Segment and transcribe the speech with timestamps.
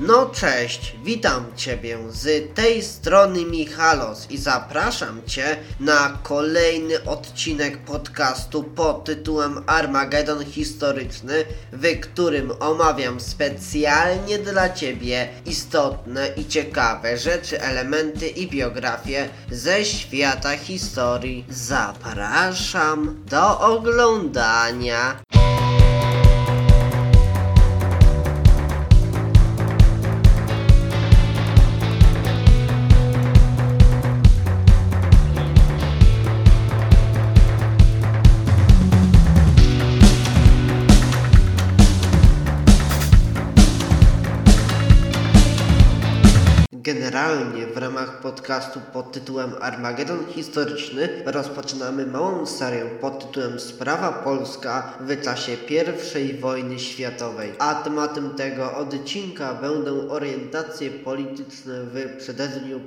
[0.00, 8.62] No cześć, witam Ciebie z tej strony Michalos i zapraszam Cię na kolejny odcinek podcastu
[8.62, 18.28] pod tytułem Armagedon Historyczny, w którym omawiam specjalnie dla Ciebie istotne i ciekawe rzeczy, elementy
[18.28, 21.44] i biografie ze świata historii.
[21.50, 25.20] Zapraszam do oglądania.
[47.10, 54.98] Generalnie w ramach podcastu pod tytułem Armagedon Historyczny rozpoczynamy małą serię pod tytułem Sprawa Polska
[55.00, 55.56] w czasie
[56.20, 57.52] I wojny światowej.
[57.58, 62.80] A tematem tego odcinka będą orientacje polityczne w przededniu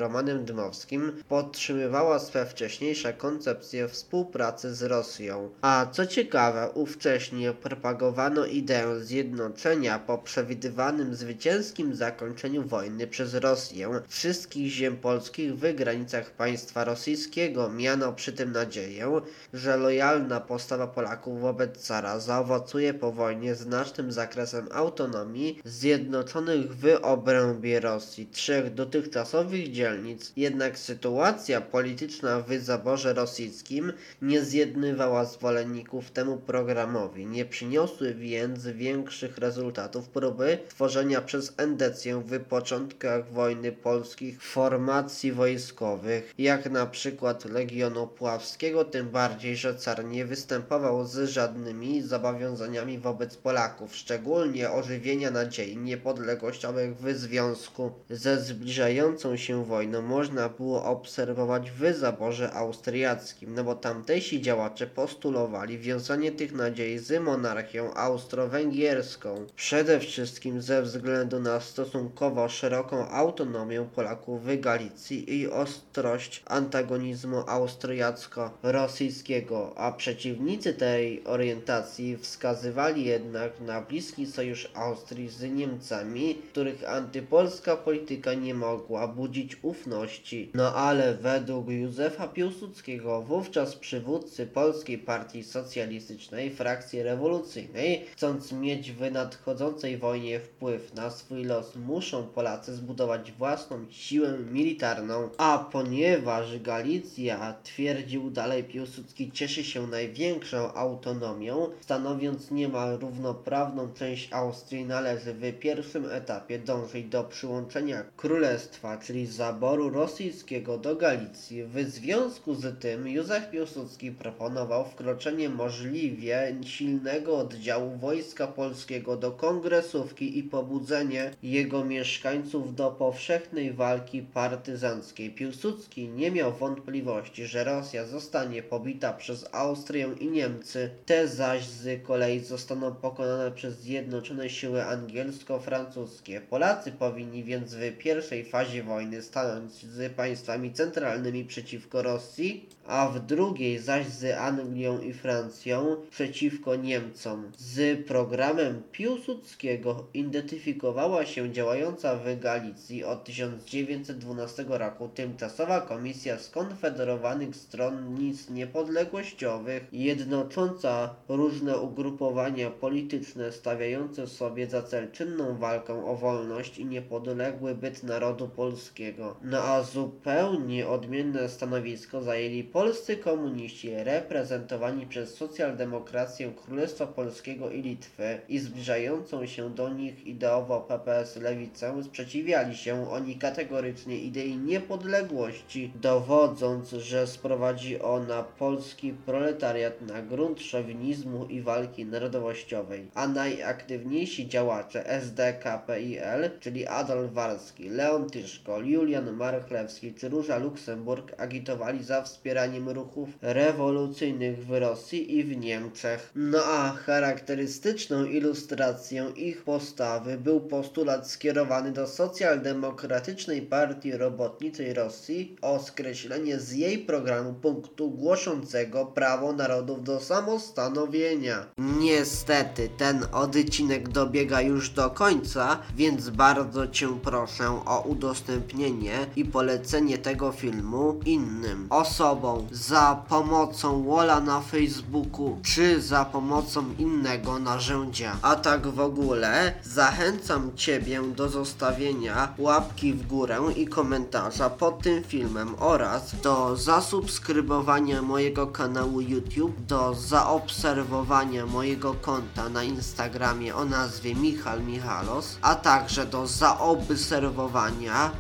[0.45, 5.51] Dmowskim podtrzymywała swe wcześniejsze koncepcje współpracy z Rosją.
[5.61, 14.73] A co ciekawe, ówcześnie propagowano ideę zjednoczenia po przewidywanym zwycięskim zakończeniu wojny przez Rosję wszystkich
[14.73, 17.69] ziem polskich w granicach państwa rosyjskiego.
[17.69, 19.21] Miano przy tym nadzieję,
[19.55, 27.81] że lojalna postawa Polaków wobec cara zaowocuje po wojnie znacznym zakresem autonomii zjednoczonych w obrębie
[27.81, 28.27] Rosji.
[28.27, 33.93] Trzech dotychczas dotychczasowych dzielnic, jednak sytuacja polityczna w zaborze rosyjskim
[34.23, 37.27] nie zjednywała zwolenników temu programowi.
[37.27, 46.35] Nie przyniosły więc większych rezultatów próby tworzenia przez Endecję w początkach wojny polskich formacji wojskowych,
[46.39, 53.37] jak na przykład Legionu Puławskiego, tym bardziej, że car nie występował z żadnymi zobowiązaniami wobec
[53.37, 61.95] Polaków, szczególnie ożywienia nadziei niepodległościowych w związku ze zbliżającą się wojną można było obserwować w
[61.95, 69.47] zaborze austriackim, no bo tamtejsi działacze postulowali wiązanie tych nadziei z monarchią austro-węgierską.
[69.57, 79.73] Przede wszystkim ze względu na stosunkowo szeroką autonomię Polaków w Galicji i ostrość antagonizmu austriacko-rosyjskiego,
[79.77, 88.35] a przeciwnicy tej orientacji wskazywali jednak na bliski sojusz Austrii z Niemcami, których antypolska polityka
[88.35, 90.51] nie mogła budzić ufności.
[90.55, 99.11] No ale według Józefa Piłsudskiego, wówczas przywódcy Polskiej Partii Socjalistycznej, frakcji rewolucyjnej, chcąc mieć w
[99.11, 107.55] nadchodzącej wojnie wpływ na swój los, muszą Polacy zbudować własną siłę militarną, a ponieważ Galicja,
[107.63, 116.07] twierdził dalej Piłsudski, cieszy się największą autonomią, stanowiąc niemal równoprawną część Austrii, należy w pierwszym
[116.11, 119.27] etapie dążyć do przyłączenia królestwa czyli
[119.61, 121.65] zaboru rosyjskiego do Galicji.
[121.65, 130.39] W związku z tym Józef Piłsudski proponował wkroczenie możliwie silnego oddziału Wojska Polskiego do Kongresówki
[130.39, 135.31] i pobudzenie jego mieszkańców do powszechnej walki partyzanckiej.
[135.31, 142.03] Piłsudski nie miał wątpliwości, że Rosja zostanie pobita przez Austrię i Niemcy, te zaś z
[142.03, 146.41] kolei zostaną pokonane przez zjednoczone siły angielsko-francuskie.
[146.41, 153.27] Polacy powinni więc w pierwszej fazie wojny stanąć z państwami centralnymi przeciwko Rosji, a w
[153.27, 157.53] drugiej zaś z Anglią i Francją przeciwko Niemcom.
[157.59, 168.51] Z programem Piłsudskiego identyfikowała się działająca w Galicji od 1912 roku tymczasowa Komisja Skonfederowanych Stronnic
[168.51, 177.75] Niepodległościowych, jednocząca różne ugrupowania polityczne stawiające sobie za cel czynną walkę o wolność i niepodległy
[177.75, 179.37] byt narodu Polskiego.
[179.43, 188.41] No a zupełnie odmienne stanowisko zajęli polscy komuniści reprezentowani przez socjaldemokrację Królestwa Polskiego i Litwy
[188.49, 196.91] i zbliżającą się do nich ideowo PPS Lewicę sprzeciwiali się oni kategorycznie idei niepodległości, dowodząc,
[196.91, 206.51] że sprowadzi ona polski proletariat na grunt szowinizmu i walki narodowościowej, a najaktywniejsi działacze SDKPIL,
[206.61, 214.67] czyli Adolf Warski, Leon Tyszko, Julian Marchlewski czy Róża Luksemburg agitowali za wspieraniem ruchów rewolucyjnych
[214.67, 216.31] w Rosji i w Niemczech.
[216.35, 225.79] No a charakterystyczną ilustracją ich postawy był postulat skierowany do Socjaldemokratycznej Partii Robotniczej Rosji o
[225.79, 231.67] skreślenie z jej programu punktu głoszącego prawo narodów do samostanowienia.
[231.79, 240.19] Niestety ten odcinek dobiega już do końca, więc bardzo Cię proszę o udostępnienie i polecenie
[240.19, 248.37] tego filmu innym osobom za pomocą Wola na Facebooku czy za pomocą innego narzędzia.
[248.43, 255.25] A tak w ogóle zachęcam Ciebie do zostawienia łapki w górę i komentarza pod tym
[255.25, 264.35] filmem oraz do zasubskrybowania mojego kanału YouTube, do zaobserwowania mojego konta na Instagramie o nazwie
[264.35, 268.31] Michal Michalos, a także do zaobserwowania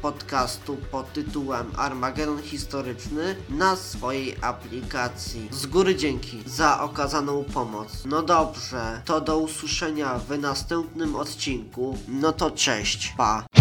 [0.70, 5.48] podcastu pod tytułem Armagedon Historyczny na swojej aplikacji.
[5.50, 8.04] Z góry dzięki za okazaną pomoc.
[8.06, 11.98] No dobrze, to do usłyszenia w następnym odcinku.
[12.08, 13.59] No to cześć, pa.